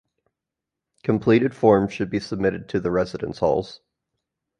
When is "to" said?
2.69-2.79